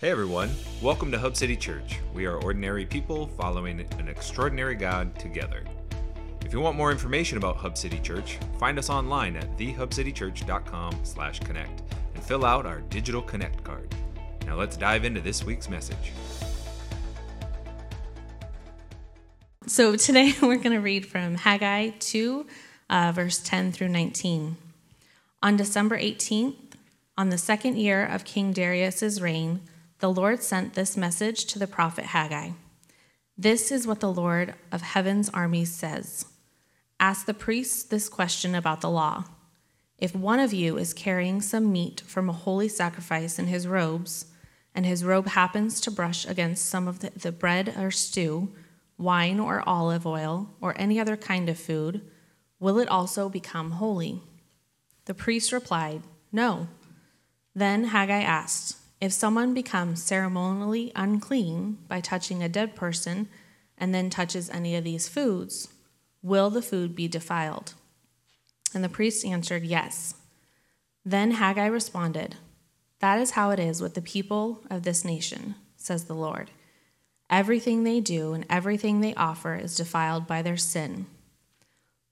[0.00, 1.98] Hey everyone, welcome to Hub City Church.
[2.14, 5.62] We are ordinary people following an extraordinary God together.
[6.42, 11.82] If you want more information about Hub City Church, find us online at thehubcitychurch.com/connect
[12.14, 13.94] and fill out our digital connect card.
[14.46, 16.12] Now let's dive into this week's message.
[19.66, 22.46] So today we're going to read from Haggai 2,
[22.88, 24.56] uh, verse 10 through 19.
[25.42, 26.54] On December 18th,
[27.18, 29.60] on the second year of King Darius's reign,
[30.00, 32.50] the Lord sent this message to the prophet Haggai.
[33.36, 36.24] This is what the Lord of heaven's armies says
[36.98, 39.24] Ask the priests this question about the law.
[39.98, 44.26] If one of you is carrying some meat from a holy sacrifice in his robes,
[44.74, 48.50] and his robe happens to brush against some of the, the bread or stew,
[48.96, 52.00] wine or olive oil, or any other kind of food,
[52.58, 54.22] will it also become holy?
[55.04, 56.68] The priest replied, No.
[57.54, 63.28] Then Haggai asked, If someone becomes ceremonially unclean by touching a dead person
[63.78, 65.68] and then touches any of these foods,
[66.22, 67.72] will the food be defiled?
[68.74, 70.14] And the priest answered, Yes.
[71.04, 72.36] Then Haggai responded,
[73.00, 76.50] That is how it is with the people of this nation, says the Lord.
[77.30, 81.06] Everything they do and everything they offer is defiled by their sin.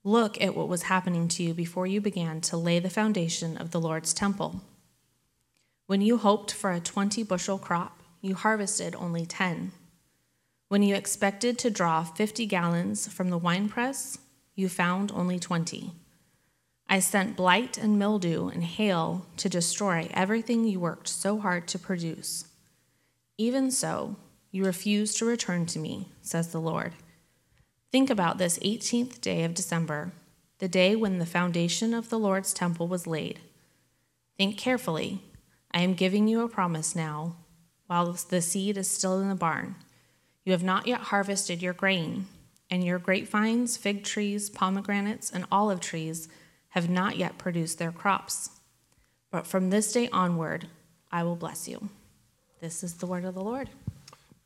[0.05, 3.73] Look at what was happening to you before you began to lay the foundation of
[3.73, 4.63] the Lord's temple.
[5.89, 9.73] When you hoped for a 20 bushel crop, you harvested only 10.
[10.69, 14.19] When you expected to draw 50 gallons from the winepress,
[14.55, 15.93] you found only 20.
[16.91, 21.79] I sent blight and mildew and hail to destroy everything you worked so hard to
[21.79, 22.45] produce.
[23.39, 24.17] Even so,
[24.51, 26.93] you refuse to return to me, says the Lord.
[27.91, 30.13] Think about this 18th day of December,
[30.59, 33.41] the day when the foundation of the Lord's temple was laid.
[34.37, 35.23] Think carefully.
[35.71, 37.37] I am giving you a promise now,
[37.87, 39.77] while the seed is still in the barn.
[40.45, 42.27] You have not yet harvested your grain,
[42.71, 46.29] and your grapevines, fig trees, pomegranates, and olive trees
[46.71, 48.51] have not yet produced their crops.
[49.31, 50.69] But from this day onward,
[51.13, 51.89] I will bless you.
[52.61, 53.69] This is the word of the Lord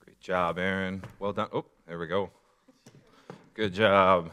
[0.01, 1.03] Great job, Aaron.
[1.19, 1.49] Well done.
[1.53, 2.31] Oh, there we go.
[3.55, 4.33] Good job.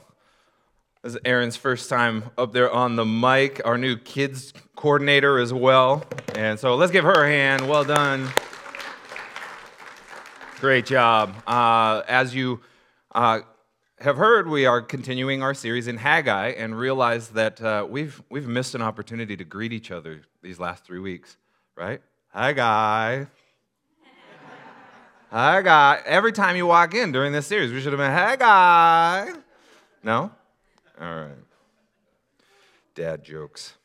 [1.02, 5.54] This is Aaron's first time up there on the mic, our new kids coordinator as
[5.54, 6.04] well.
[6.36, 7.70] And so let's give her a hand.
[7.70, 8.28] Well done.
[10.60, 11.34] Great job.
[11.48, 12.60] Uh, as you
[13.16, 13.40] uh,
[14.00, 18.48] have heard, we are continuing our series in Haggai and realize that uh, we've, we've
[18.48, 21.38] missed an opportunity to greet each other these last three weeks,
[21.78, 22.02] right?
[22.34, 23.24] Haggai.
[25.32, 26.02] Guy.
[26.06, 29.32] Every time you walk in during this series, we should have been, guy.
[30.04, 30.32] No?
[31.02, 31.32] All right.
[32.94, 33.76] Dad jokes.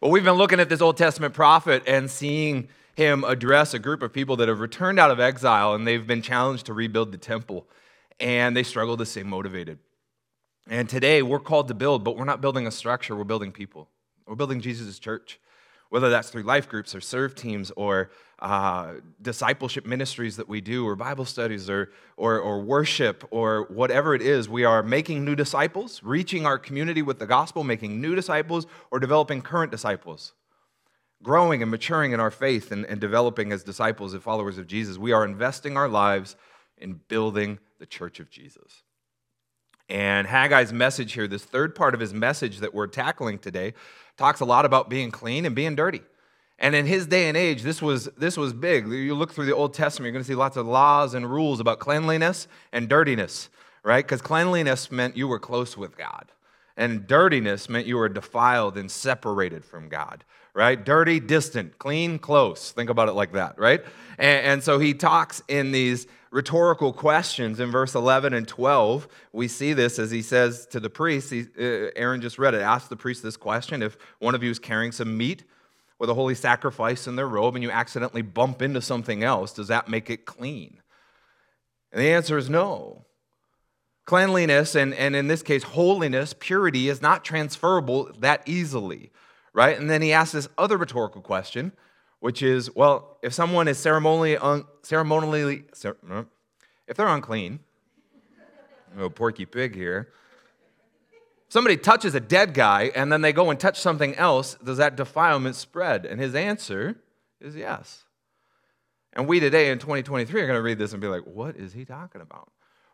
[0.00, 4.00] Well, we've been looking at this Old Testament prophet and seeing him address a group
[4.00, 7.18] of people that have returned out of exile and they've been challenged to rebuild the
[7.18, 7.66] temple
[8.20, 9.80] and they struggle to stay motivated.
[10.68, 13.88] And today we're called to build, but we're not building a structure, we're building people.
[14.24, 15.40] We're building Jesus' church
[15.94, 18.10] whether that's through life groups or serve teams or
[18.40, 24.12] uh, discipleship ministries that we do or Bible studies or, or, or worship or whatever
[24.12, 28.16] it is, we are making new disciples, reaching our community with the gospel, making new
[28.16, 30.32] disciples, or developing current disciples.
[31.22, 34.98] Growing and maturing in our faith and, and developing as disciples and followers of Jesus,
[34.98, 36.34] we are investing our lives
[36.76, 38.82] in building the church of Jesus.
[39.88, 43.74] And Haggai's message here, this third part of his message that we're tackling today,
[44.16, 46.02] talks a lot about being clean and being dirty.
[46.58, 48.86] And in his day and age, this was, this was big.
[48.88, 51.60] You look through the Old Testament, you're going to see lots of laws and rules
[51.60, 53.50] about cleanliness and dirtiness,
[53.82, 54.04] right?
[54.04, 56.30] Because cleanliness meant you were close with God,
[56.76, 60.82] and dirtiness meant you were defiled and separated from God, right?
[60.82, 62.70] Dirty, distant, clean, close.
[62.70, 63.84] Think about it like that, right?
[64.18, 69.08] And, and so he talks in these rhetorical questions in verse 11 and 12.
[69.32, 72.60] We see this as he says to the priest, he, uh, Aaron just read it,
[72.60, 75.44] ask the priest this question if one of you is carrying some meat
[75.98, 79.68] with a holy sacrifice in their robe and you accidentally bump into something else, does
[79.68, 80.80] that make it clean?
[81.92, 83.04] And the answer is no.
[84.04, 89.10] Cleanliness, and, and in this case, holiness, purity, is not transferable that easily,
[89.54, 89.78] right?
[89.78, 91.72] And then he asks this other rhetorical question
[92.24, 97.58] which is, well, if someone is ceremonially, un, ceremonially if they're unclean,
[98.96, 100.08] no porky pig here,
[101.50, 104.96] somebody touches a dead guy and then they go and touch something else, does that
[104.96, 106.06] defilement spread?
[106.06, 106.96] And his answer
[107.42, 108.04] is yes.
[109.12, 111.74] And we today in 2023 are going to read this and be like, what is
[111.74, 112.50] he talking about?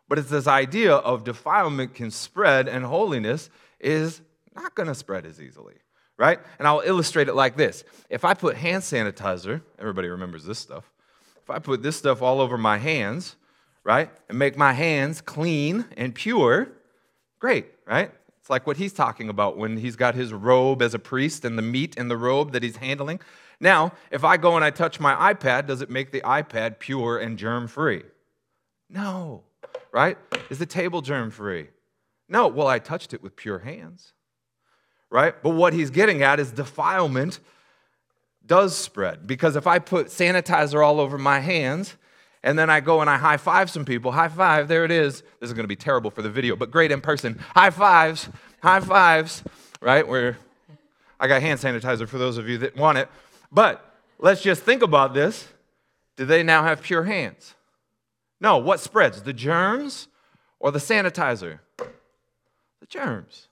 [0.09, 3.49] But it's this idea of defilement can spread and holiness
[3.79, 4.19] is
[4.53, 5.75] not going to spread as easily
[6.21, 6.39] right?
[6.59, 7.83] And I'll illustrate it like this.
[8.07, 10.91] If I put hand sanitizer, everybody remembers this stuff.
[11.41, 13.35] If I put this stuff all over my hands,
[13.83, 16.69] right, and make my hands clean and pure,
[17.39, 18.11] great, right?
[18.39, 21.57] It's like what he's talking about when he's got his robe as a priest and
[21.57, 23.19] the meat in the robe that he's handling.
[23.59, 27.17] Now, if I go and I touch my iPad, does it make the iPad pure
[27.17, 28.03] and germ free?
[28.91, 29.41] No,
[29.91, 30.19] right?
[30.51, 31.69] Is the table germ free?
[32.29, 34.13] No, well, I touched it with pure hands,
[35.11, 35.35] right?
[35.43, 37.39] But what he's getting at is defilement
[38.43, 39.27] does spread.
[39.27, 41.95] Because if I put sanitizer all over my hands,
[42.43, 45.21] and then I go and I high five some people, high five, there it is.
[45.39, 47.39] This is gonna be terrible for the video, but great in person.
[47.53, 48.29] High fives,
[48.63, 49.43] high fives,
[49.79, 50.07] right?
[50.07, 50.37] Where
[51.19, 53.09] I got hand sanitizer for those of you that want it.
[53.51, 55.47] But let's just think about this.
[56.15, 57.53] Do they now have pure hands?
[58.39, 59.21] No, what spreads?
[59.21, 60.07] The germs
[60.59, 61.59] or the sanitizer?
[61.77, 63.49] The germs.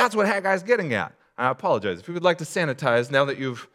[0.00, 1.12] That's what Haggai's getting at.
[1.36, 2.00] I apologize.
[2.00, 3.68] If you would like to sanitize now that you've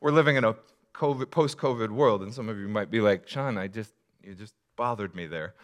[0.00, 0.54] we're living in a
[0.94, 3.92] COVID, post-COVID world, and some of you might be like, Sean, I just
[4.22, 5.54] you just bothered me there.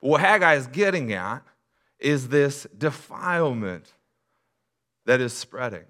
[0.00, 1.42] what Haggai is getting at
[1.98, 3.94] is this defilement
[5.06, 5.86] that is spreading.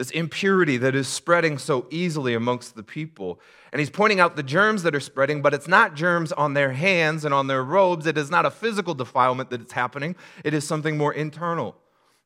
[0.00, 3.38] This impurity that is spreading so easily amongst the people.
[3.70, 6.72] And he's pointing out the germs that are spreading, but it's not germs on their
[6.72, 8.06] hands and on their robes.
[8.06, 11.76] It is not a physical defilement that is happening, it is something more internal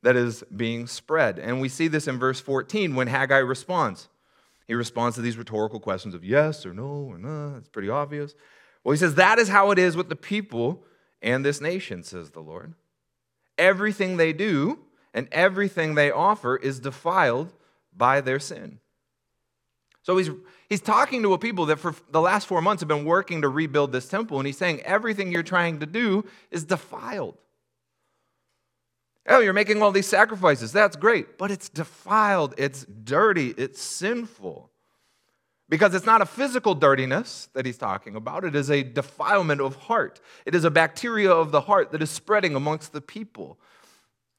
[0.03, 1.41] that is being spread.
[1.41, 4.09] And we see this in verse 14 when Haggai responds.
[4.69, 7.57] He responds to these rhetorical questions of yes or no or no.
[7.59, 8.37] It's pretty obvious.
[8.85, 10.85] Well, he says, That is how it is with the people
[11.21, 12.75] and this nation, says the Lord.
[13.59, 14.79] Everything they do
[15.13, 17.53] and everything they offer is defiled
[17.97, 18.81] by their sin.
[20.03, 20.31] So he's,
[20.69, 23.49] he's talking to a people that for the last four months have been working to
[23.49, 27.39] rebuild this temple, and he's saying everything you're trying to do is defiled.
[29.27, 30.73] Oh, you're making all these sacrifices.
[30.73, 31.39] That's great.
[31.39, 34.71] But it's defiled, it's dirty, it's sinful.
[35.71, 39.77] Because it's not a physical dirtiness that he's talking about, it is a defilement of
[39.77, 40.21] heart.
[40.45, 43.59] It is a bacteria of the heart that is spreading amongst the people.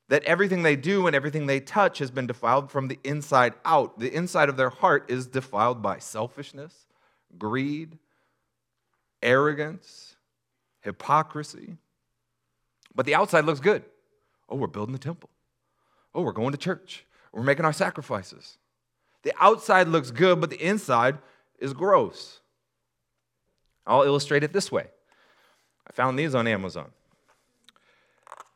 [0.10, 4.00] That everything they do and everything they touch has been defiled from the inside out.
[4.00, 6.86] The inside of their heart is defiled by selfishness,
[7.38, 7.98] greed,
[9.24, 10.16] arrogance,
[10.82, 11.78] hypocrisy.
[12.94, 13.84] But the outside looks good.
[14.48, 15.30] Oh, we're building the temple.
[16.14, 17.06] Oh, we're going to church.
[17.34, 18.58] We're making our sacrifices.
[19.24, 21.18] The outside looks good, but the inside
[21.60, 22.40] is gross.
[23.88, 24.86] I'll illustrate it this way.
[25.88, 26.92] I found these on Amazon.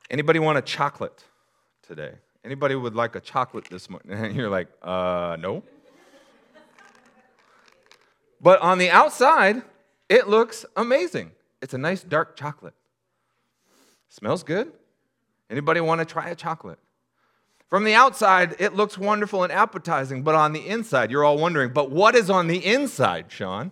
[0.10, 1.24] Anybody want a chocolate
[1.90, 2.14] today?
[2.46, 4.12] Anybody would like a chocolate this morning?
[4.24, 5.64] And you're like, uh, no.
[8.40, 9.64] but on the outside,
[10.08, 11.32] it looks amazing.
[11.62, 12.76] It's a nice dark chocolate.
[14.08, 14.72] Smells good.
[15.50, 16.80] Anybody want to try a chocolate?
[17.70, 21.72] From the outside, it looks wonderful and appetizing, but on the inside, you're all wondering,
[21.74, 23.72] but what is on the inside, Sean?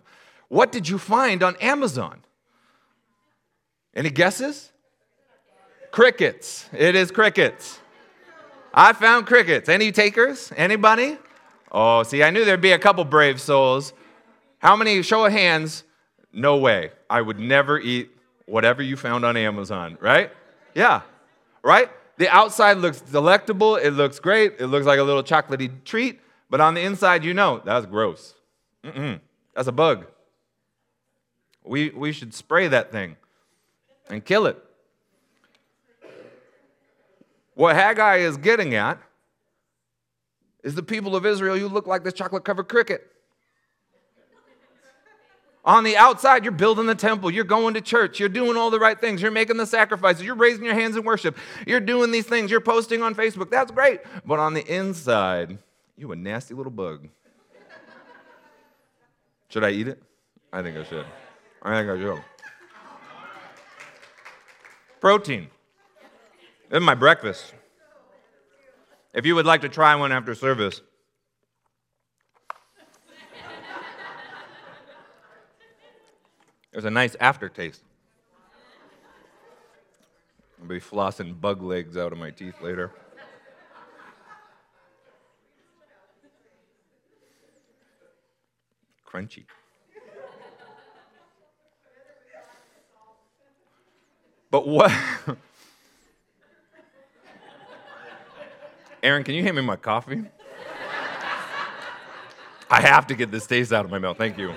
[0.49, 2.23] What did you find on Amazon?
[3.95, 4.71] Any guesses?
[5.91, 6.69] Crickets.
[6.73, 7.79] It is crickets.
[8.77, 9.69] I found crickets.
[9.69, 10.51] Any takers?
[10.55, 11.17] Anybody?
[11.71, 13.91] Oh, see, I knew there'd be a couple brave souls.
[14.59, 15.83] How many, show of hands,
[16.31, 16.91] no way.
[17.09, 18.11] I would never eat
[18.45, 20.31] whatever you found on Amazon, right?
[20.75, 21.01] Yeah,
[21.63, 21.89] right?
[22.17, 26.61] The outside looks delectable, it looks great, it looks like a little chocolatey treat, but
[26.61, 28.35] on the inside, you know, that's gross.
[28.83, 29.19] Mm-mm,
[29.55, 30.05] that's a bug.
[31.65, 33.17] We, we should spray that thing
[34.07, 34.63] and kill it.
[37.57, 38.99] What Haggai is getting at
[40.63, 43.11] is the people of Israel, you look like this chocolate covered cricket.
[45.65, 48.77] On the outside, you're building the temple, you're going to church, you're doing all the
[48.77, 51.35] right things, you're making the sacrifices, you're raising your hands in worship,
[51.65, 53.49] you're doing these things, you're posting on Facebook.
[53.49, 54.01] That's great.
[54.23, 55.57] But on the inside,
[55.97, 57.09] you a nasty little bug.
[59.49, 59.99] Should I eat it?
[60.53, 61.07] I think I should.
[61.63, 62.23] I think I should.
[65.01, 65.47] Protein.
[66.69, 67.53] This is my breakfast.
[69.13, 70.81] If you would like to try one after service,
[76.77, 77.81] There's a nice aftertaste.
[80.61, 82.91] I'll be flossing bug legs out of my teeth later.
[89.11, 89.45] Crunchy.
[94.51, 94.91] But what?
[99.03, 100.23] Aaron, can you hand me my coffee?
[102.69, 104.17] I have to get this taste out of my mouth.
[104.17, 104.53] Thank you.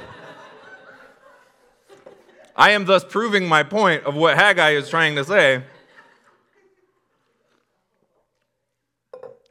[2.56, 5.62] I am thus proving my point of what Haggai is trying to say.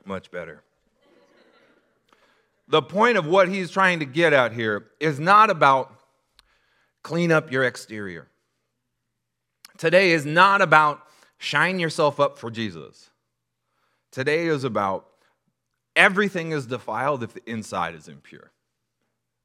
[0.06, 0.64] Much better.
[2.68, 5.92] the point of what he's trying to get at here is not about
[7.02, 8.28] clean up your exterior.
[9.78, 11.02] Today is not about
[11.38, 13.09] shine yourself up for Jesus.
[14.12, 15.08] Today is about
[15.96, 18.52] everything is defiled if the inside is impure,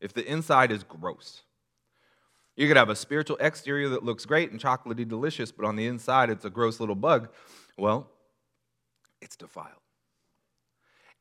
[0.00, 1.42] if the inside is gross.
[2.56, 5.86] You could have a spiritual exterior that looks great and chocolatey delicious, but on the
[5.86, 7.28] inside it's a gross little bug.
[7.76, 8.08] Well,
[9.20, 9.83] it's defiled.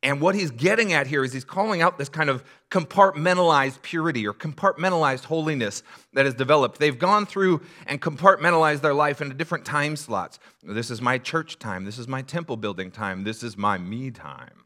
[0.03, 4.27] And what he's getting at here is he's calling out this kind of compartmentalized purity
[4.27, 5.81] or compartmentalized holiness
[6.11, 6.77] that has developed.
[6.77, 10.39] They've gone through and compartmentalized their life into different time slots.
[10.61, 11.85] This is my church time.
[11.85, 13.23] This is my temple building time.
[13.23, 14.65] This is my me time.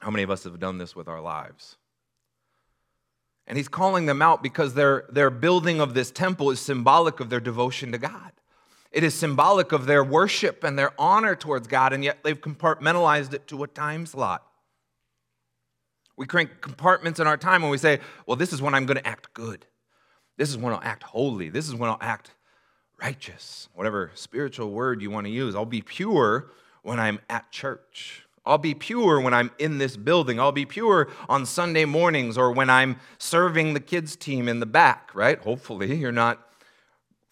[0.00, 1.76] How many of us have done this with our lives?
[3.46, 7.30] And he's calling them out because their, their building of this temple is symbolic of
[7.30, 8.32] their devotion to God.
[8.92, 13.32] It is symbolic of their worship and their honor towards God, and yet they've compartmentalized
[13.32, 14.46] it to a time slot.
[16.16, 18.98] We create compartments in our time when we say, well, this is when I'm going
[18.98, 19.66] to act good.
[20.36, 21.48] This is when I'll act holy.
[21.48, 22.32] This is when I'll act
[23.00, 23.68] righteous.
[23.74, 25.54] Whatever spiritual word you want to use.
[25.54, 26.50] I'll be pure
[26.82, 28.26] when I'm at church.
[28.44, 30.38] I'll be pure when I'm in this building.
[30.38, 34.66] I'll be pure on Sunday mornings or when I'm serving the kids' team in the
[34.66, 35.38] back, right?
[35.38, 36.51] Hopefully, you're not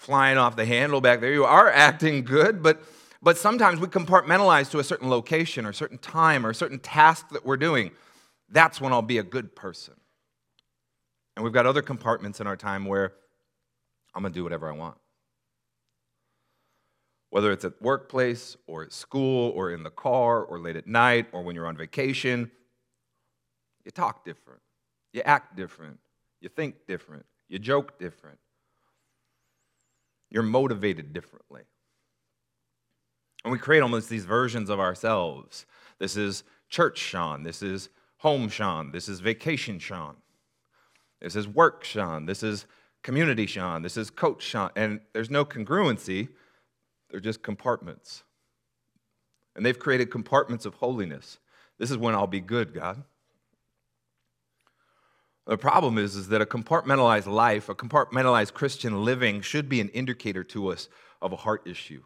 [0.01, 1.31] flying off the handle back there.
[1.31, 2.83] You are acting good, but,
[3.21, 6.79] but sometimes we compartmentalize to a certain location or a certain time or a certain
[6.79, 7.91] task that we're doing.
[8.49, 9.93] That's when I'll be a good person.
[11.37, 13.13] And we've got other compartments in our time where
[14.15, 14.97] I'm going to do whatever I want.
[17.29, 21.27] Whether it's at workplace or at school or in the car or late at night
[21.33, 22.51] or when you're on vacation,
[23.85, 24.63] you talk different,
[25.13, 25.99] you act different,
[26.41, 28.39] you think different, you joke different,
[30.31, 31.63] you're motivated differently.
[33.45, 35.67] And we create almost these versions of ourselves.
[35.99, 37.43] This is church Sean.
[37.43, 38.93] This is home Sean.
[38.93, 40.17] This is vacation Sean.
[41.21, 42.27] This is work Sean.
[42.27, 42.67] This is
[43.03, 43.83] community Sean.
[43.83, 44.71] This is coach Sean.
[44.77, 46.29] And there's no congruency,
[47.11, 48.23] they're just compartments.
[49.57, 51.39] And they've created compartments of holiness.
[51.79, 53.03] This is when I'll be good, God.
[55.51, 59.89] The problem is, is that a compartmentalized life, a compartmentalized Christian living, should be an
[59.89, 60.89] indicator to us
[61.21, 62.05] of a heart issue.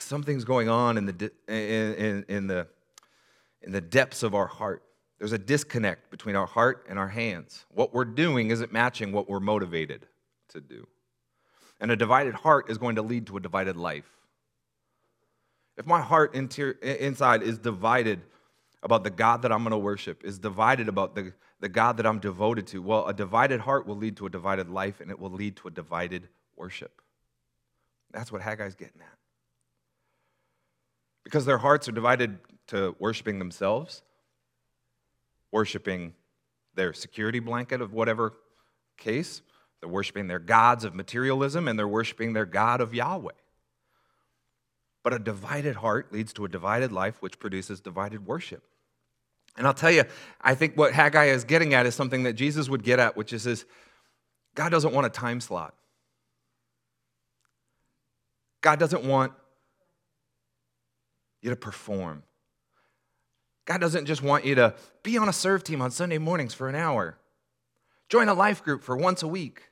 [0.00, 2.66] Something's going on in the, in, in, the,
[3.62, 4.82] in the depths of our heart.
[5.20, 7.64] There's a disconnect between our heart and our hands.
[7.70, 10.04] What we're doing isn't matching what we're motivated
[10.48, 10.88] to do.
[11.78, 14.10] And a divided heart is going to lead to a divided life.
[15.76, 18.20] If my heart interior, inside is divided
[18.82, 22.06] about the God that I'm going to worship, is divided about the the God that
[22.06, 22.82] I'm devoted to?
[22.82, 25.68] Well, a divided heart will lead to a divided life and it will lead to
[25.68, 27.00] a divided worship.
[28.12, 29.18] That's what Haggai's getting at.
[31.24, 34.02] Because their hearts are divided to worshiping themselves,
[35.50, 36.14] worshiping
[36.74, 38.34] their security blanket of whatever
[38.96, 39.42] case,
[39.80, 43.32] they're worshiping their gods of materialism, and they're worshiping their God of Yahweh.
[45.02, 48.64] But a divided heart leads to a divided life, which produces divided worship.
[49.56, 50.04] And I'll tell you,
[50.40, 53.32] I think what Haggai is getting at is something that Jesus would get at, which
[53.32, 53.64] is this
[54.54, 55.74] God doesn't want a time slot.
[58.60, 59.32] God doesn't want
[61.40, 62.22] you to perform.
[63.64, 66.68] God doesn't just want you to be on a serve team on Sunday mornings for
[66.68, 67.18] an hour,
[68.08, 69.62] join a life group for once a week.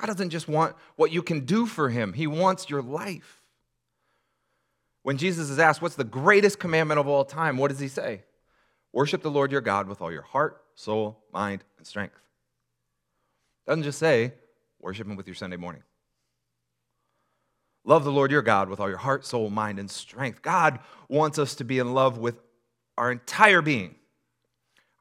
[0.00, 3.41] God doesn't just want what you can do for Him, He wants your life.
[5.02, 7.56] When Jesus is asked, What's the greatest commandment of all time?
[7.56, 8.22] What does he say?
[8.92, 12.20] Worship the Lord your God with all your heart, soul, mind, and strength.
[13.66, 14.34] Doesn't just say,
[14.80, 15.82] Worship him with your Sunday morning.
[17.84, 20.42] Love the Lord your God with all your heart, soul, mind, and strength.
[20.42, 20.78] God
[21.08, 22.36] wants us to be in love with
[22.96, 23.96] our entire being,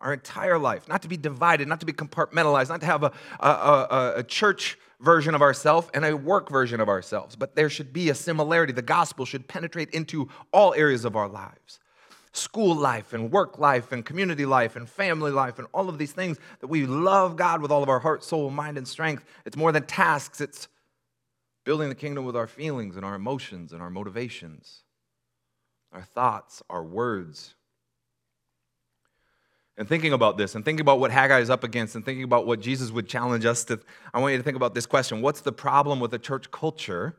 [0.02, 3.12] our entire life, not to be divided, not to be compartmentalized, not to have a,
[3.40, 7.70] a, a, a church version of ourselves and a work version of ourselves, but there
[7.70, 8.74] should be a similarity.
[8.74, 11.80] The gospel should penetrate into all areas of our lives
[12.34, 16.14] school life and work life and community life and family life and all of these
[16.14, 19.26] things that we love God with all of our heart, soul, mind, and strength.
[19.46, 20.70] It's more than tasks, it's
[21.66, 24.84] building the kingdom with our feelings and our emotions and our motivations,
[25.92, 27.56] our thoughts, our words,
[29.78, 32.46] and thinking about this and thinking about what Haggai is up against and thinking about
[32.46, 33.80] what Jesus would challenge us to,
[34.14, 37.18] I want you to think about this question What's the problem with a church culture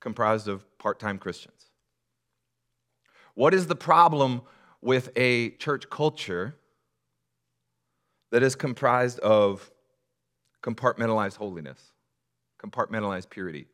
[0.00, 1.66] comprised of part time Christians?
[3.34, 4.42] What is the problem
[4.80, 6.56] with a church culture
[8.30, 9.70] that is comprised of
[10.62, 11.92] compartmentalized holiness,
[12.60, 13.68] compartmentalized purity,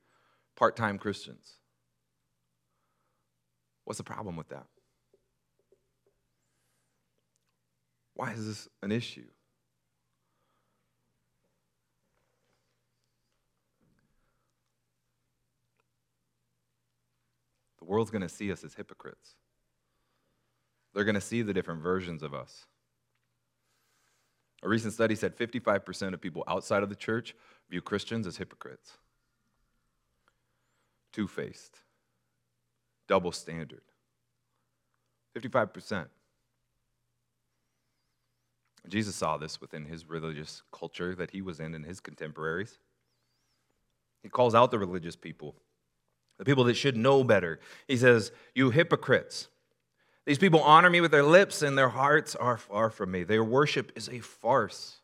[0.57, 1.55] part time Christians?
[3.85, 4.67] What's the problem with that?
[8.15, 9.27] Why is this an issue?
[17.79, 19.35] The world's going to see us as hypocrites.
[20.95, 22.67] They're going to see the different versions of us.
[24.63, 27.35] A recent study said 55% of people outside of the church
[27.69, 28.97] view Christians as hypocrites,
[31.13, 31.81] two faced,
[33.07, 33.83] double standard.
[35.37, 36.07] 55%.
[38.89, 42.79] Jesus saw this within his religious culture that he was in and his contemporaries.
[44.23, 45.55] He calls out the religious people,
[46.39, 47.61] the people that should know better.
[47.89, 49.49] He says, You hypocrites.
[50.27, 53.25] These people honor me with their lips, and their hearts are far from me.
[53.25, 55.01] Their worship is a farce,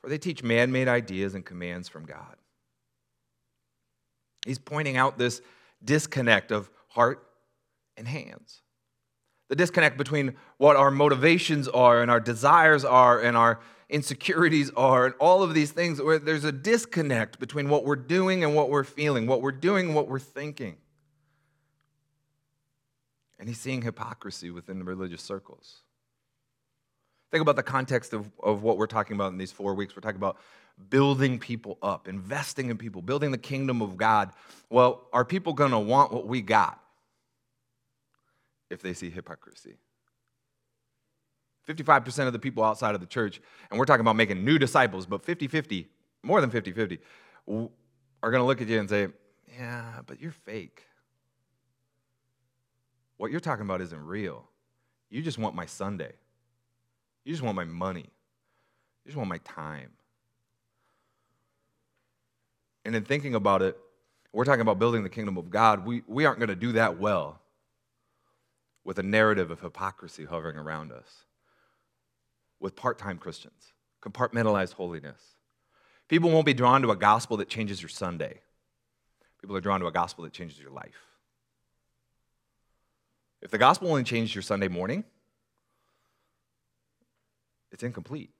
[0.00, 2.36] for they teach man made ideas and commands from God.
[4.46, 5.42] He's pointing out this
[5.84, 7.26] disconnect of heart
[7.96, 8.62] and hands.
[9.50, 15.06] The disconnect between what our motivations are and our desires are and our insecurities are
[15.06, 18.70] and all of these things where there's a disconnect between what we're doing and what
[18.70, 20.76] we're feeling, what we're doing and what we're thinking.
[23.40, 25.80] And he's seeing hypocrisy within the religious circles.
[27.32, 29.96] Think about the context of, of what we're talking about in these four weeks.
[29.96, 30.36] We're talking about
[30.90, 34.30] building people up, investing in people, building the kingdom of God.
[34.68, 36.80] Well, are people going to want what we got
[38.70, 39.76] if they see hypocrisy?
[41.68, 45.06] 55% of the people outside of the church, and we're talking about making new disciples,
[45.06, 45.88] but 50 50,
[46.22, 46.98] more than 50 50,
[47.48, 49.08] are going to look at you and say,
[49.58, 50.84] Yeah, but you're fake.
[53.16, 54.48] What you're talking about isn't real.
[55.10, 56.12] You just want my Sunday.
[57.24, 58.08] You just want my money.
[59.04, 59.90] You just want my time.
[62.84, 63.76] And in thinking about it,
[64.32, 65.84] we're talking about building the kingdom of God.
[65.84, 67.40] We, we aren't going to do that well
[68.84, 71.24] with a narrative of hypocrisy hovering around us,
[72.58, 75.20] with part time Christians, compartmentalized holiness.
[76.08, 78.40] People won't be drawn to a gospel that changes your Sunday,
[79.40, 81.06] people are drawn to a gospel that changes your life.
[83.40, 85.04] If the gospel only changed your Sunday morning,
[87.72, 88.30] it's incomplete.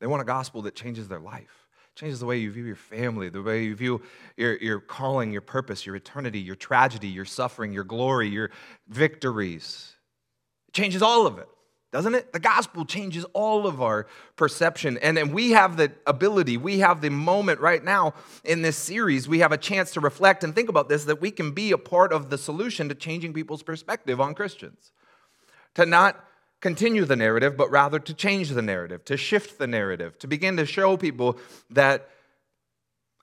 [0.00, 1.68] They want a gospel that changes their life,
[2.00, 4.02] changes the way you view your family, the way you view
[4.36, 8.50] your, your calling, your purpose, your eternity, your tragedy, your suffering, your glory, your
[8.88, 9.94] victories.
[10.68, 11.48] It changes all of it
[11.92, 12.32] doesn't it?
[12.32, 14.96] The gospel changes all of our perception.
[14.98, 19.28] And, and we have the ability, we have the moment right now in this series,
[19.28, 21.78] we have a chance to reflect and think about this that we can be a
[21.78, 24.92] part of the solution to changing people's perspective on Christians.
[25.74, 26.24] To not
[26.60, 30.56] continue the narrative, but rather to change the narrative, to shift the narrative, to begin
[30.58, 31.38] to show people
[31.70, 32.08] that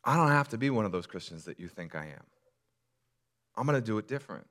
[0.04, 2.24] I don't have to be one of those Christians that you think I am.
[3.56, 4.48] I'm going to do it different.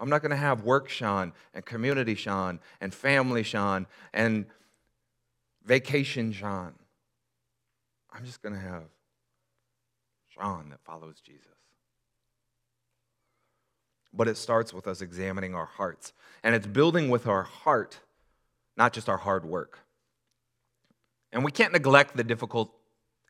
[0.00, 4.46] I'm not going to have work Sean and community Sean and family Sean and
[5.64, 6.74] vacation Sean.
[8.12, 8.84] I'm just going to have
[10.28, 11.44] Sean that follows Jesus.
[14.12, 16.12] But it starts with us examining our hearts.
[16.42, 17.98] And it's building with our heart,
[18.76, 19.80] not just our hard work.
[21.32, 22.72] And we can't neglect the difficult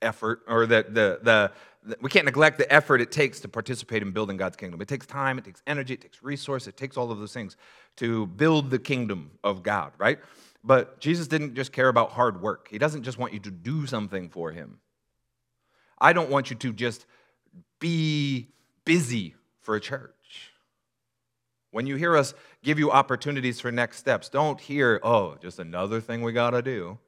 [0.02, 4.10] effort or the, the, the, we can't neglect the effort it takes to participate in
[4.12, 4.80] building God's kingdom.
[4.80, 7.56] It takes time, it takes energy, it takes resource, it takes all of those things
[7.96, 10.18] to build the kingdom of God, right?
[10.62, 12.68] But Jesus didn't just care about hard work.
[12.70, 14.78] He doesn't just want you to do something for him.
[16.00, 17.06] I don't want you to just
[17.80, 18.48] be
[18.84, 20.14] busy for a church.
[21.70, 26.00] When you hear us give you opportunities for next steps, don't hear, oh, just another
[26.00, 26.98] thing we got to do.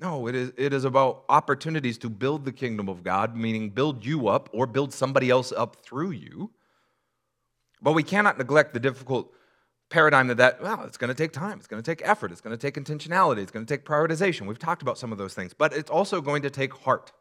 [0.00, 4.04] No, it is, it is about opportunities to build the kingdom of God, meaning build
[4.04, 6.52] you up or build somebody else up through you.
[7.82, 9.32] But we cannot neglect the difficult
[9.90, 12.40] paradigm that, that well, it's going to take time, it's going to take effort, it's
[12.40, 14.46] going to take intentionality, it's going to take prioritization.
[14.46, 17.12] We've talked about some of those things, but it's also going to take heart.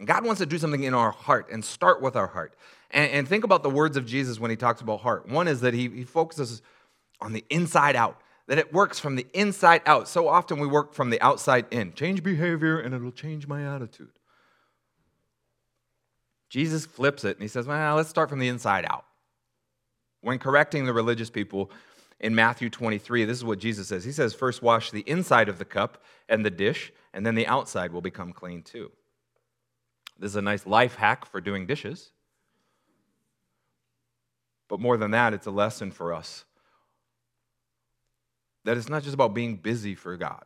[0.00, 2.54] And God wants to do something in our heart and start with our heart.
[2.90, 5.28] And, and think about the words of Jesus when he talks about heart.
[5.28, 6.62] One is that he, he focuses
[7.20, 10.08] on the inside out that it works from the inside out.
[10.08, 11.92] So often we work from the outside in.
[11.92, 14.08] Change behavior and it'll change my attitude.
[16.48, 19.04] Jesus flips it and he says, well, let's start from the inside out.
[20.22, 21.70] When correcting the religious people
[22.20, 24.02] in Matthew 23, this is what Jesus says.
[24.02, 27.46] He says, first wash the inside of the cup and the dish, and then the
[27.46, 28.90] outside will become clean too.
[30.20, 32.12] This is a nice life hack for doing dishes.
[34.68, 36.44] But more than that, it's a lesson for us
[38.64, 40.44] that it's not just about being busy for God.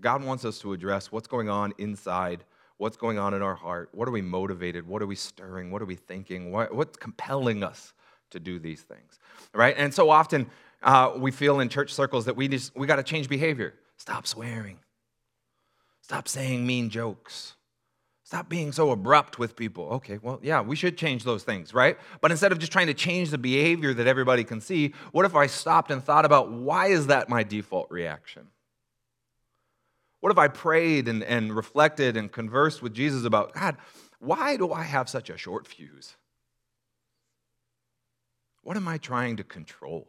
[0.00, 2.44] God wants us to address what's going on inside,
[2.76, 3.90] what's going on in our heart.
[3.92, 4.86] What are we motivated?
[4.86, 5.72] What are we stirring?
[5.72, 6.52] What are we thinking?
[6.52, 7.92] What, what's compelling us
[8.30, 9.18] to do these things,
[9.52, 9.74] right?
[9.76, 10.48] And so often
[10.82, 13.74] uh, we feel in church circles that we just we got to change behavior.
[13.96, 14.78] Stop swearing.
[16.08, 17.52] Stop saying mean jokes.
[18.24, 19.88] Stop being so abrupt with people.
[19.90, 21.98] Okay, well, yeah, we should change those things, right?
[22.22, 25.34] But instead of just trying to change the behavior that everybody can see, what if
[25.34, 28.46] I stopped and thought about why is that my default reaction?
[30.20, 33.76] What if I prayed and, and reflected and conversed with Jesus about, God,
[34.18, 36.16] why do I have such a short fuse?
[38.62, 40.08] What am I trying to control?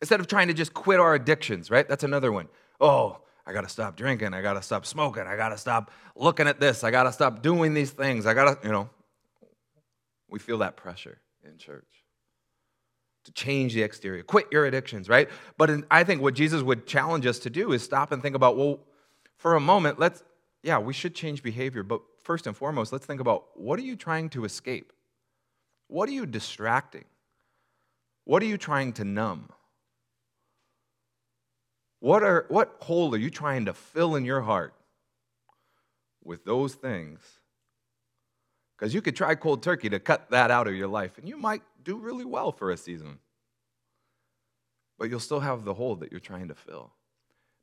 [0.00, 1.88] Instead of trying to just quit our addictions, right?
[1.88, 2.48] That's another one.
[2.80, 4.34] Oh, I got to stop drinking.
[4.34, 5.24] I got to stop smoking.
[5.24, 6.84] I got to stop looking at this.
[6.84, 8.26] I got to stop doing these things.
[8.26, 8.88] I got to, you know,
[10.28, 11.84] we feel that pressure in church
[13.24, 14.22] to change the exterior.
[14.22, 15.28] Quit your addictions, right?
[15.56, 18.34] But in, I think what Jesus would challenge us to do is stop and think
[18.34, 18.80] about, well,
[19.36, 20.22] for a moment, let's,
[20.62, 23.96] yeah, we should change behavior, but first and foremost, let's think about what are you
[23.96, 24.92] trying to escape?
[25.88, 27.04] What are you distracting?
[28.24, 29.48] What are you trying to numb?
[32.02, 34.74] What, are, what hole are you trying to fill in your heart
[36.24, 37.20] with those things?
[38.76, 41.36] Because you could try cold turkey to cut that out of your life, and you
[41.36, 43.20] might do really well for a season.
[44.98, 46.90] But you'll still have the hole that you're trying to fill.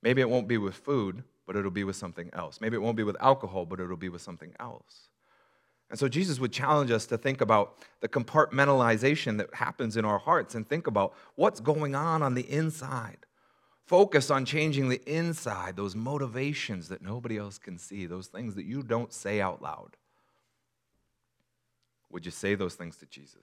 [0.02, 2.62] Maybe it won't be with food, but it'll be with something else.
[2.62, 5.10] Maybe it won't be with alcohol, but it'll be with something else.
[5.90, 10.20] And so Jesus would challenge us to think about the compartmentalization that happens in our
[10.20, 13.26] hearts and think about what's going on on the inside.
[13.90, 18.66] Focus on changing the inside, those motivations that nobody else can see, those things that
[18.66, 19.98] you don't say out loud.
[22.12, 23.42] Would you say those things to Jesus?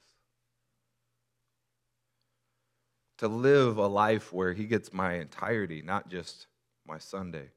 [3.18, 6.46] To live a life where He gets my entirety, not just
[6.87, 7.48] my Sunday,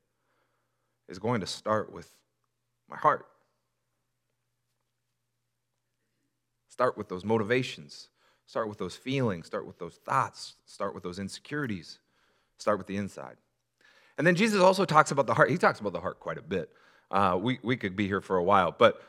[1.07, 2.11] is going to start with
[2.89, 3.27] my heart.
[6.69, 8.09] Start with those motivations.
[8.47, 9.45] Start with those feelings.
[9.45, 10.55] Start with those thoughts.
[10.65, 11.99] Start with those insecurities.
[12.59, 13.37] Start with the inside.
[14.17, 15.49] And then Jesus also talks about the heart.
[15.49, 16.69] He talks about the heart quite a bit.
[17.09, 18.75] Uh, we, we could be here for a while.
[18.77, 19.01] But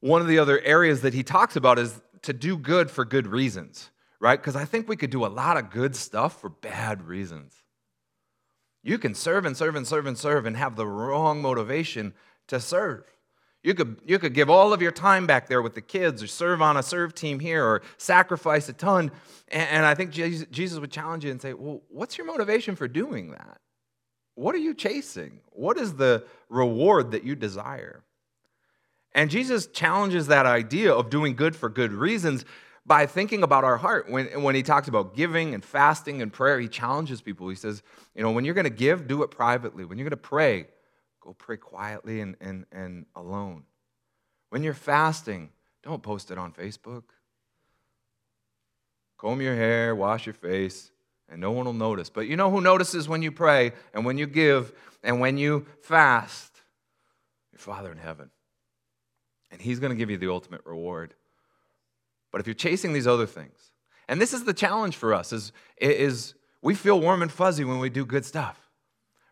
[0.00, 3.26] one of the other areas that he talks about is to do good for good
[3.26, 3.90] reasons,
[4.20, 4.38] right?
[4.38, 7.54] Because I think we could do a lot of good stuff for bad reasons.
[8.82, 12.14] You can serve and serve and serve and serve and have the wrong motivation
[12.48, 13.04] to serve.
[13.62, 16.26] You could, you could give all of your time back there with the kids or
[16.26, 19.12] serve on a serve team here or sacrifice a ton.
[19.48, 22.88] And, and I think Jesus, would challenge you and say, Well, what's your motivation for
[22.88, 23.58] doing that?
[24.34, 25.40] What are you chasing?
[25.50, 28.02] What is the reward that you desire?
[29.14, 32.44] And Jesus challenges that idea of doing good for good reasons
[32.84, 34.10] by thinking about our heart.
[34.10, 37.48] When, when he talks about giving and fasting and prayer, he challenges people.
[37.48, 37.82] He says,
[38.14, 39.84] you know, when you're going to give, do it privately.
[39.84, 40.66] When you're going to pray,
[41.22, 43.62] Go pray quietly and, and, and alone.
[44.50, 45.50] When you're fasting,
[45.82, 47.04] don't post it on Facebook.
[49.16, 50.90] Comb your hair, wash your face,
[51.28, 52.10] and no one will notice.
[52.10, 54.72] But you know who notices when you pray and when you give
[55.04, 56.60] and when you fast?
[57.52, 58.30] Your Father in heaven.
[59.52, 61.14] And He's going to give you the ultimate reward.
[62.32, 63.70] But if you're chasing these other things,
[64.08, 67.78] and this is the challenge for us, is, is we feel warm and fuzzy when
[67.78, 68.58] we do good stuff,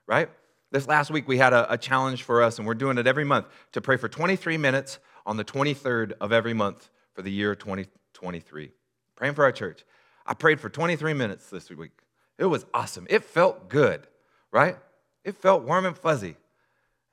[0.06, 0.30] right?
[0.70, 3.24] This last week, we had a, a, challenge for us, and we're doing it every
[3.24, 7.56] month to pray for 23 minutes on the 23rd of every month for the year
[7.56, 8.70] 2023.
[9.16, 9.84] Praying for our church.
[10.24, 11.90] I prayed for 23 minutes this week.
[12.38, 13.06] It was awesome.
[13.10, 14.06] It felt good,
[14.52, 14.76] right?
[15.24, 16.36] It felt warm and fuzzy.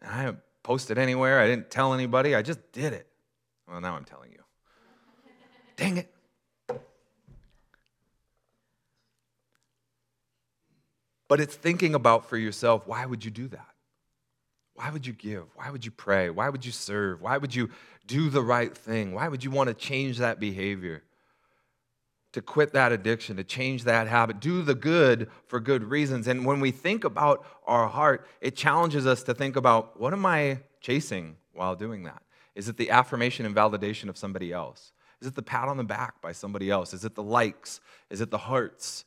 [0.02, 3.08] And I didn't post it anywhere, I didn't tell anybody, I just did it.
[3.68, 4.44] Well, now I'm telling you.
[5.76, 6.14] Dang it.
[11.28, 13.68] But it's thinking about for yourself why would you do that?
[14.76, 15.46] Why would you give?
[15.56, 16.30] Why would you pray?
[16.30, 17.22] Why would you serve?
[17.22, 17.70] Why would you
[18.06, 19.14] do the right thing?
[19.14, 21.04] Why would you want to change that behavior?
[22.34, 26.28] To quit that addiction, to change that habit, do the good for good reasons.
[26.28, 30.26] And when we think about our heart, it challenges us to think about what am
[30.26, 32.22] I chasing while doing that?
[32.54, 34.92] Is it the affirmation and validation of somebody else?
[35.22, 36.94] Is it the pat on the back by somebody else?
[36.94, 37.80] Is it the likes?
[38.12, 39.06] Is it the hearts?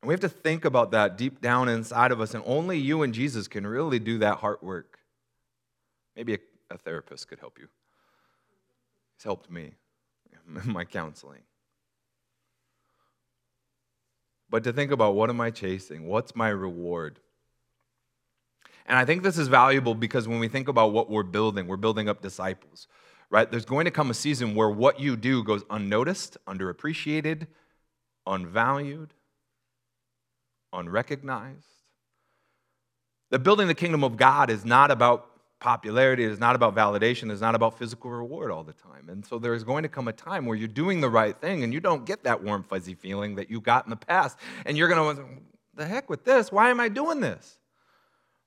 [0.00, 3.02] And we have to think about that deep down inside of us, and only you
[3.02, 4.98] and Jesus can really do that heart work.
[6.16, 6.38] Maybe a,
[6.70, 7.68] a therapist could help you.
[9.16, 9.72] He's helped me
[10.32, 11.42] in my counseling.
[14.50, 16.06] But to think about what am I chasing?
[16.06, 17.20] What's my reward?
[18.86, 21.76] And I think this is valuable because when we think about what we're building, we're
[21.76, 22.88] building up disciples,
[23.28, 23.50] right?
[23.50, 27.48] There's going to come a season where what you do goes unnoticed, underappreciated,
[28.26, 29.12] unvalued
[30.72, 31.66] unrecognized.
[33.30, 35.26] That building the kingdom of God is not about
[35.60, 39.08] popularity, it is not about validation, it is not about physical reward all the time.
[39.08, 41.72] And so there's going to come a time where you're doing the right thing and
[41.72, 44.38] you don't get that warm, fuzzy feeling that you got in the past.
[44.66, 45.24] And you're going to,
[45.74, 46.52] the heck with this?
[46.52, 47.58] Why am I doing this?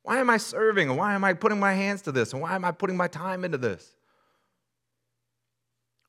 [0.03, 0.89] Why am I serving?
[0.89, 2.33] And why am I putting my hands to this?
[2.33, 3.95] And why am I putting my time into this?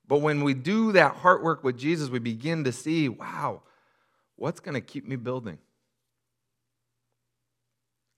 [0.09, 3.62] But when we do that heart work with Jesus, we begin to see, wow,
[4.37, 5.59] what's going to keep me building?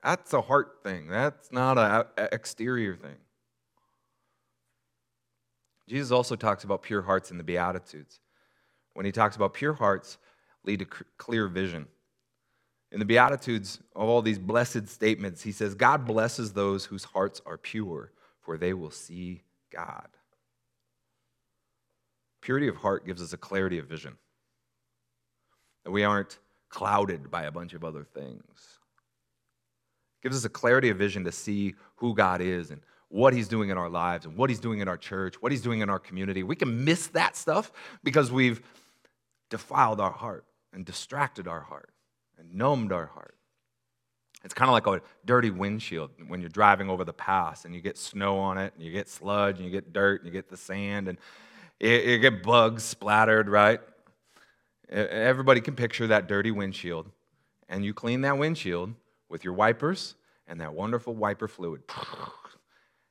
[0.05, 1.09] That's a heart thing.
[1.09, 3.17] That's not an exterior thing.
[5.88, 8.21] Jesus also talks about pure hearts in the Beatitudes.
[8.93, 10.19] When he talks about pure hearts,
[10.64, 10.87] lead to
[11.17, 11.87] clear vision.
[12.93, 17.43] In the Beatitudes, of all these blessed statements, he says, God blesses those whose hearts
[17.45, 20.09] are pure, for they will see God.
[22.40, 24.17] Purity of heart gives us a clarity of vision,
[25.85, 26.38] that we aren't
[26.69, 28.73] clouded by a bunch of other things.
[30.24, 33.68] Gives us a clarity of vision to see who God is and what He's doing
[33.68, 36.00] in our lives and what He's doing in our church, what He's doing in our
[36.00, 36.42] community.
[36.42, 37.70] We can miss that stuff
[38.02, 38.60] because we've
[39.50, 41.90] defiled our heart and distracted our heart
[42.38, 43.37] and numbed our heart.
[44.44, 47.80] It's kind of like a dirty windshield when you're driving over the pass and you
[47.80, 50.48] get snow on it and you get sludge and you get dirt and you get
[50.50, 51.18] the sand and
[51.80, 53.80] you get bugs splattered, right?
[54.88, 57.10] Everybody can picture that dirty windshield.
[57.68, 58.94] And you clean that windshield
[59.35, 60.14] with your wipers
[60.47, 61.83] and that wonderful wiper fluid.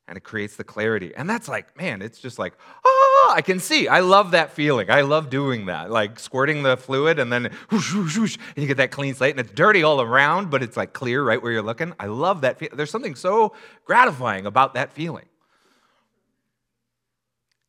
[0.06, 1.14] And it creates the clarity.
[1.16, 2.56] And that's like, man, it's just like,
[2.86, 3.88] ah, I can see.
[3.88, 4.92] I love that feeling.
[4.92, 5.90] I love doing that.
[5.90, 9.32] Like squirting the fluid and then whoosh, whoosh, whoosh, and you get that clean slate.
[9.32, 11.94] And it's dirty all around, but it's like clear right where you're looking.
[12.02, 12.60] I love that.
[12.60, 13.54] Fe- There's something so
[13.86, 15.26] gratifying about that feeling.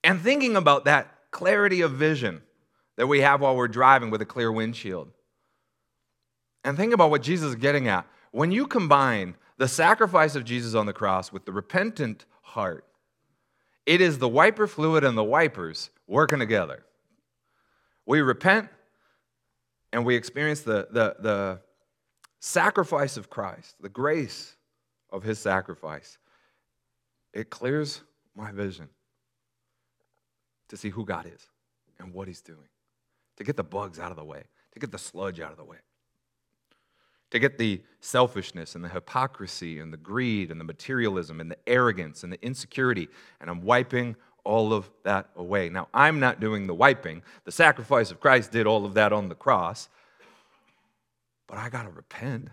[0.02, 2.42] And thinking about that clarity of vision
[2.96, 5.08] that we have while we're driving with a clear windshield.
[6.64, 8.08] And think about what Jesus is getting at.
[8.34, 12.84] When you combine the sacrifice of Jesus on the cross with the repentant heart,
[13.86, 16.84] it is the wiper fluid and the wipers working together.
[18.06, 18.70] We repent
[19.92, 21.60] and we experience the, the, the
[22.40, 24.56] sacrifice of Christ, the grace
[25.10, 26.18] of his sacrifice.
[27.32, 28.00] It clears
[28.34, 28.88] my vision
[30.70, 31.48] to see who God is
[32.00, 32.66] and what He's doing,
[33.36, 34.42] to get the bugs out of the way,
[34.72, 35.78] to get the sludge out of the way,
[37.34, 41.58] to get the selfishness and the hypocrisy and the greed and the materialism and the
[41.66, 43.08] arrogance and the insecurity.
[43.40, 45.68] And I'm wiping all of that away.
[45.68, 47.22] Now, I'm not doing the wiping.
[47.44, 49.88] The sacrifice of Christ did all of that on the cross.
[51.48, 52.50] But I got to repent.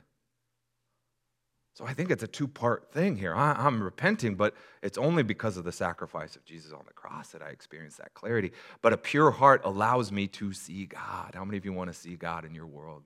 [1.76, 3.36] So I think it's a two part thing here.
[3.36, 7.30] I, am repenting, but it's only because of the sacrifice of Jesus on the cross
[7.30, 8.52] that I experience that clarity.
[8.82, 11.36] But a pure heart allows me to see God.
[11.36, 13.04] How many of you want to see God in your world?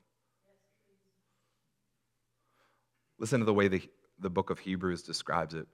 [3.17, 3.82] Listen to the way the,
[4.19, 5.60] the book of Hebrews describes it.
[5.60, 5.67] It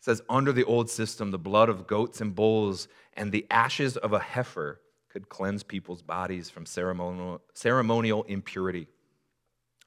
[0.00, 4.12] says, Under the old system, the blood of goats and bulls and the ashes of
[4.12, 8.86] a heifer could cleanse people's bodies from ceremonial, ceremonial impurity.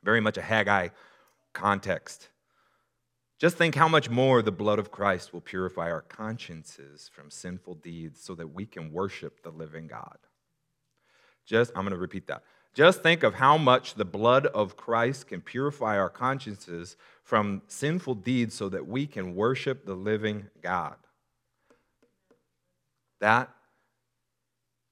[0.03, 0.89] Very much a Haggai
[1.53, 2.29] context.
[3.39, 7.75] Just think how much more the blood of Christ will purify our consciences from sinful
[7.75, 10.17] deeds so that we can worship the living God.
[11.45, 12.43] Just, I'm going to repeat that.
[12.73, 18.15] Just think of how much the blood of Christ can purify our consciences from sinful
[18.15, 20.95] deeds so that we can worship the living God.
[23.19, 23.49] That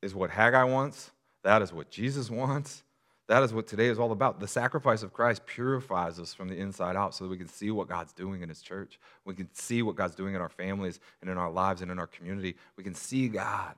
[0.01, 1.11] is what Haggai wants.
[1.43, 2.83] That is what Jesus wants.
[3.27, 4.39] That is what today is all about.
[4.39, 7.69] The sacrifice of Christ purifies us from the inside out so that we can see
[7.69, 8.99] what God's doing in His church.
[9.23, 11.99] We can see what God's doing in our families and in our lives and in
[11.99, 12.55] our community.
[12.75, 13.75] We can see God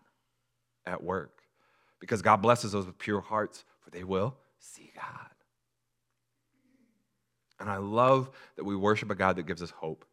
[0.85, 1.41] at work
[1.99, 5.05] because God blesses those with pure hearts, for they will see God.
[7.59, 10.05] And I love that we worship a God that gives us hope.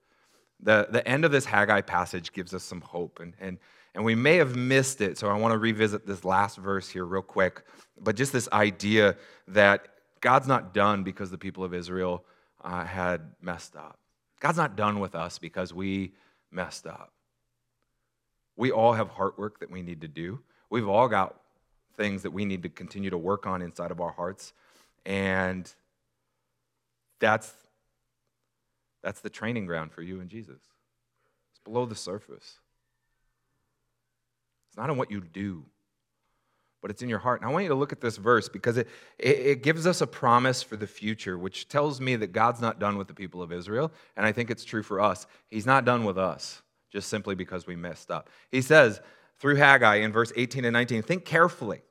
[0.61, 3.21] The, the end of this Haggai passage gives us some hope.
[3.21, 3.59] And, and
[3.99, 7.05] and we may have missed it, so I want to revisit this last verse here
[7.05, 7.65] real quick.
[8.01, 9.17] But just this idea
[9.49, 9.89] that
[10.21, 12.25] God's not done because the people of Israel
[12.63, 13.99] uh, had messed up.
[14.41, 16.13] God's not done with us because we
[16.53, 17.13] messed up.
[18.57, 20.41] We all have heart work that we need to do.
[20.71, 21.41] We've all got
[21.99, 24.55] things that we need to continue to work on inside of our hearts.
[25.05, 25.71] And
[27.21, 27.53] that's,
[29.03, 30.61] that's the training ground for you and Jesus.
[31.51, 32.59] It's below the surface
[34.69, 35.65] It's not in what you do,
[36.81, 37.41] but it's in your heart.
[37.41, 38.87] And I want you to look at this verse because it,
[39.19, 42.79] it, it, gives us a promise for the future, which tells me that God's not
[42.79, 43.91] done with the people of Israel.
[44.17, 45.27] And I think it's true for us.
[45.49, 48.31] He's not done with us just simply because we messed up.
[48.51, 49.01] He says
[49.39, 51.83] through Haggai in verse 18 and 19 think carefully.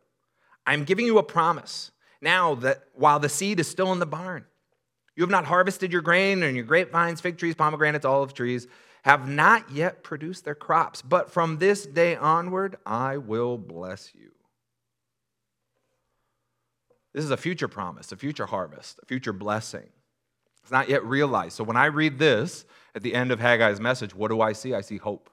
[0.67, 4.45] I'm giving you a promise now that while the seed is still in the barn,
[5.17, 8.67] You have not harvested your grain, and your grapevines, fig trees, pomegranates, olive trees
[9.01, 11.01] have not yet produced their crops.
[11.01, 14.30] But from this day onward, I will bless you.
[17.13, 19.89] This is a future promise, a future harvest, a future blessing.
[20.62, 21.56] It's not yet realized.
[21.56, 24.75] So when I read this at the end of Haggai's message, what do I see?
[24.75, 25.32] I see hope.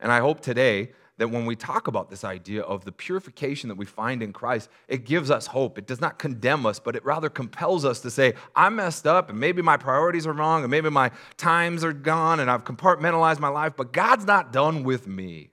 [0.00, 3.76] And I hope today that when we talk about this idea of the purification that
[3.76, 5.78] we find in Christ, it gives us hope.
[5.78, 9.30] It does not condemn us, but it rather compels us to say, I messed up,
[9.30, 13.40] and maybe my priorities are wrong, and maybe my times are gone, and I've compartmentalized
[13.40, 15.50] my life, but God's not done with me.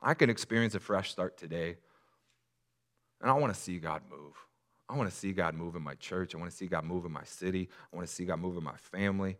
[0.00, 1.76] I can experience a fresh start today.
[3.20, 4.34] And I want to see God move.
[4.88, 6.34] I want to see God move in my church.
[6.34, 7.68] I want to see God move in my city.
[7.92, 9.36] I want to see God move in my family.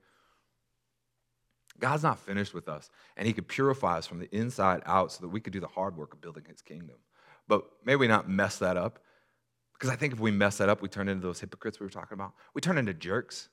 [1.81, 5.21] God's not finished with us, and He could purify us from the inside out so
[5.23, 6.97] that we could do the hard work of building His kingdom.
[7.47, 8.99] But may we not mess that up,
[9.75, 11.91] because I think if we mess that up, we turn into those hypocrites we were
[11.91, 12.33] talking about.
[12.53, 13.49] We turn into jerks,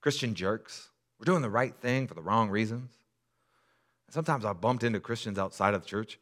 [0.00, 0.88] Christian jerks.
[1.18, 2.90] We're doing the right thing for the wrong reasons.
[4.06, 6.18] And sometimes I bumped into Christians outside of the church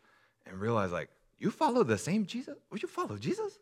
[0.47, 2.59] and realized, like, you follow the same Jesus?
[2.71, 3.59] Would you follow Jesus?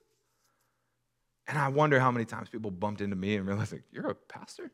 [1.46, 4.14] And I wonder how many times people bumped into me and realized, like, you're a
[4.14, 4.70] pastor?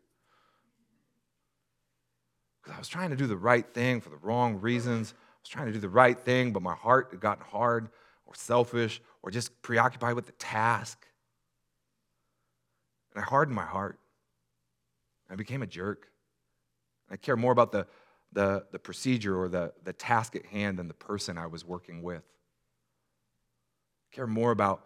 [2.64, 5.12] Because I was trying to do the right thing for the wrong reasons.
[5.12, 7.90] I was trying to do the right thing, but my heart had gotten hard
[8.24, 11.06] or selfish or just preoccupied with the task.
[13.14, 13.98] And I hardened my heart.
[15.30, 16.08] I became a jerk.
[17.10, 17.86] I care more about the,
[18.32, 22.02] the, the procedure or the, the task at hand than the person I was working
[22.02, 22.22] with.
[24.10, 24.84] I care more about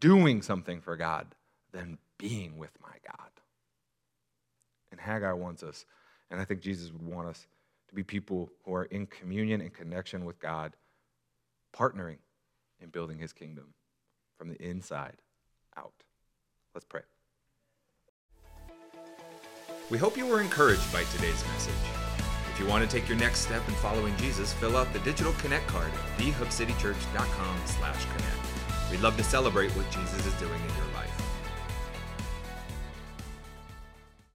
[0.00, 1.28] doing something for God
[1.72, 3.30] than being with my God.
[4.90, 5.86] And Haggai wants us
[6.30, 7.46] and I think Jesus would want us
[7.88, 10.76] to be people who are in communion and connection with God,
[11.76, 12.18] partnering
[12.80, 13.74] in building his kingdom
[14.38, 15.16] from the inside
[15.76, 15.92] out.
[16.74, 17.02] Let's pray.
[19.90, 21.74] We hope you were encouraged by today's message.
[22.52, 25.32] If you want to take your next step in following Jesus, fill out the digital
[25.34, 28.90] connect card at thehookcitychurch.com slash connect.
[28.90, 30.86] We'd love to celebrate what Jesus is doing in your